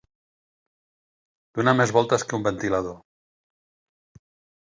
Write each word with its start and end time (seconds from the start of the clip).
Donar 1.59 1.73
més 1.81 1.93
voltes 1.97 2.25
que 2.31 2.37
un 2.39 2.47
ventilador. 2.47 2.97